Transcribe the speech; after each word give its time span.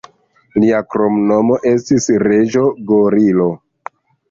Lia 0.61 0.79
kromnomo 0.93 1.59
estis 1.73 2.09
'Reĝo 2.25 2.65
Gorilo'. 2.95 3.53